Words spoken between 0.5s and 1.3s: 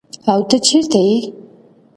چیرته ئي؟